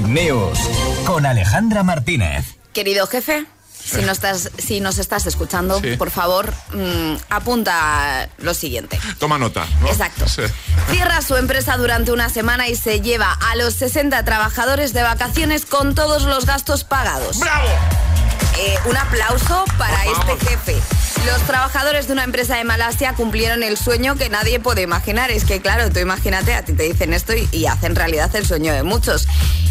[0.00, 0.58] News
[1.04, 2.46] con Alejandra Martínez.
[2.72, 3.44] Querido jefe,
[3.84, 5.96] si, no estás, si nos estás escuchando, Sí.
[5.96, 8.98] por favor, mm, apunta lo siguiente.
[9.18, 9.66] Toma nota.
[9.82, 9.88] ¿no?
[9.88, 10.26] Exacto.
[10.28, 10.42] Sí.
[10.90, 15.66] Cierra su empresa durante una semana y se lleva a los 60 trabajadores de vacaciones
[15.66, 17.38] con todos los gastos pagados.
[17.38, 17.68] ¡Bravo!
[18.58, 20.76] Eh, un aplauso para este jefe.
[21.26, 25.30] Los trabajadores de una empresa de Malasia cumplieron el sueño que nadie puede imaginar.
[25.30, 28.46] Es que, claro, tú imagínate, a ti te dicen esto y, y hacen realidad el
[28.46, 29.28] sueño de muchos.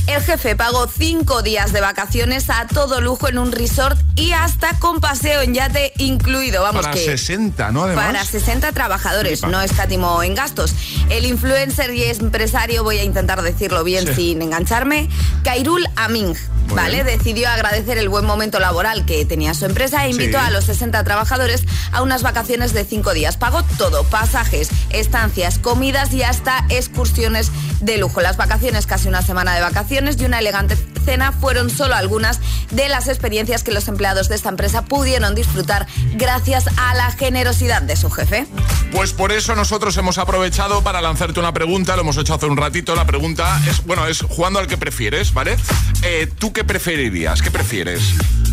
[0.08, 4.78] El jefe pagó cinco días de vacaciones a todo lujo en un resort y hasta
[4.80, 6.64] con paseo en yate incluido.
[6.64, 7.84] Vamos Para que 60, ¿no?
[7.84, 8.06] Además.
[8.08, 9.48] para 60 trabajadores, Flipa.
[9.52, 10.74] no escatimó en gastos.
[11.10, 14.14] El influencer y empresario, voy a intentar decirlo bien Sí.
[14.16, 15.08] sin engancharme,
[15.44, 16.36] Kairul Aming,
[16.68, 17.04] Muy ¿vale?
[17.04, 17.06] bien.
[17.18, 20.46] Decidió agradecer el buen momento laboral que tenía su empresa e invitó Sí.
[20.46, 23.38] a los 60 trabajadores a unas vacaciones de 5 días.
[23.38, 27.50] Pagó todo, pasajes, estancias, comidas y hasta excursiones
[27.82, 28.22] de lujo.
[28.22, 32.40] Las vacaciones, casi una semana de vacaciones y una elegante cena fueron solo algunas
[32.72, 37.82] de las experiencias que los empleados de esta empresa pudieron disfrutar gracias a la generosidad
[37.82, 38.46] de su jefe.
[38.92, 42.58] Pues por eso nosotros hemos aprovechado para lanzarte una pregunta, lo hemos hecho hace un
[42.58, 42.96] ratito.
[42.96, 45.58] La pregunta es, bueno, es jugando al que prefieres, ¿vale?
[46.04, 47.42] Eh, ¿Tú qué preferirías?
[47.42, 48.02] ¿Qué prefieres?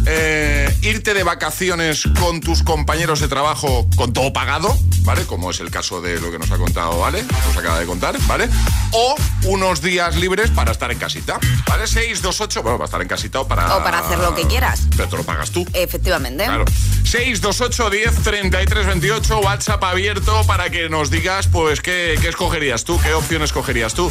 [0.06, 5.24] Eh, ¿Irte de vacaciones con tus compañeros de trabajo con todo pagado, ¿vale?
[5.24, 7.24] Como es el caso de lo que nos ha contado, ¿vale?
[7.46, 8.48] Nos acaba de contar, ¿vale?
[8.92, 11.86] O unos días libres para estar en casita, ¿vale?
[11.86, 13.76] 628, bueno, para estar en casita o para...
[13.76, 14.82] O para hacer lo que quieras.
[14.96, 15.66] Pero te lo pagas tú.
[15.72, 16.44] Efectivamente.
[16.44, 16.64] Claro.
[17.04, 23.00] 628 10 33 28, WhatsApp abierto para que nos digas, pues, qué, qué escogerías tú,
[23.00, 24.10] qué opción escogerías tú.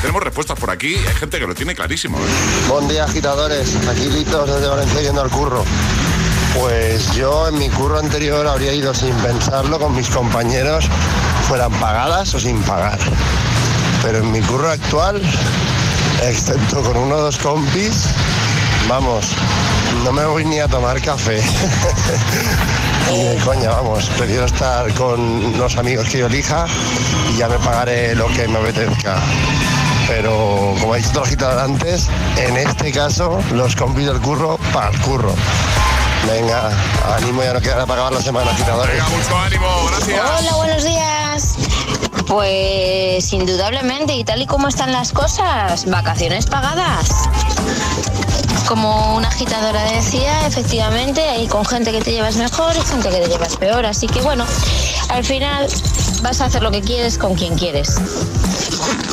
[0.00, 2.18] Tenemos respuestas por aquí, hay gente que lo tiene clarísimo.
[2.18, 2.68] ¿eh?
[2.68, 3.74] Buen día, agitadores.
[3.88, 5.64] Aquí Litos desde Valencia yendo al curro.
[6.58, 10.86] Pues yo en mi curro anterior habría ido sin pensarlo con mis compañeros,
[11.46, 12.98] fueran pagadas o sin pagar.
[14.02, 15.22] Pero en mi curro actual,
[16.24, 18.06] excepto con uno o dos compis,
[18.88, 19.26] vamos,
[20.04, 21.40] no me voy ni a tomar café.
[23.12, 26.66] Ni coña, vamos, prefiero estar con los amigos que yo elija
[27.32, 29.16] y ya me pagaré lo que me apetezca.
[30.08, 31.22] Pero como ha dicho
[31.60, 35.34] antes, en este caso los compis del curro para el curro.
[36.26, 36.70] Venga,
[37.16, 38.94] ánimo, ya no quedará para acabar la semana, agitadores.
[38.94, 40.20] Venga, mucho ánimo, gracias.
[40.20, 41.54] Hola, buenos días.
[42.26, 47.08] Pues indudablemente, y tal y como están las cosas, vacaciones pagadas.
[48.66, 53.20] Como una agitadora decía, efectivamente, hay con gente que te llevas mejor y gente que
[53.20, 53.86] te llevas peor.
[53.86, 54.44] Así que bueno,
[55.08, 55.66] al final
[56.22, 57.96] vas a hacer lo que quieres con quien quieres.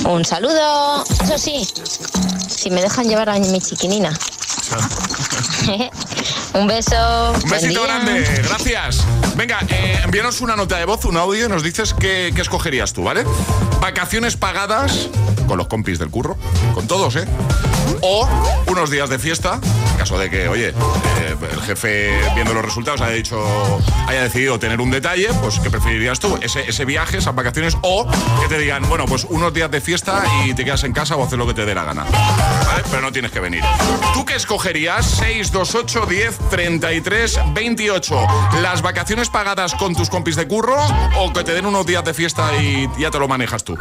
[0.05, 1.05] Un saludo.
[1.23, 1.65] Eso sí,
[2.49, 4.11] si me dejan llevar a mi chiquinina.
[6.53, 7.33] Un beso.
[7.43, 9.03] Un besito grande, gracias.
[9.35, 12.93] Venga, eh, envíanos una nota de voz, un audio y nos dices qué, qué escogerías
[12.93, 13.25] tú, ¿vale?
[13.81, 15.09] Vacaciones pagadas
[15.47, 16.37] con los compis del curro,
[16.73, 17.25] con todos, ¿eh?
[18.01, 18.27] O
[18.67, 19.59] unos días de fiesta,
[20.05, 23.43] caso de que, oye, eh, el jefe viendo los resultados haya dicho,
[24.05, 26.37] haya decidido tener un detalle, pues ¿qué preferirías tú?
[26.41, 28.07] Ese, ese viaje, esas vacaciones, o
[28.39, 31.23] que te digan, bueno, pues unos días de fiesta y te quedas en casa o
[31.23, 32.05] haces lo que te dé la gana.
[32.87, 33.63] Pero no tienes que venir.
[34.13, 35.07] ¿Tú qué escogerías?
[35.07, 38.27] 628 10 33 28.
[38.61, 40.77] ¿Las vacaciones pagadas con tus compis de curro
[41.17, 43.75] o que te den unos días de fiesta y ya te lo manejas tú?